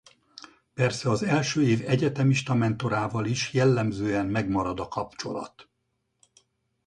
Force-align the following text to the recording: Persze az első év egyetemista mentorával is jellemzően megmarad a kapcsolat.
Persze 0.73 1.09
az 1.09 1.23
első 1.23 1.63
év 1.63 1.83
egyetemista 1.89 2.53
mentorával 2.53 3.25
is 3.25 3.53
jellemzően 3.53 4.25
megmarad 4.25 4.79
a 4.79 4.87
kapcsolat. 4.87 5.69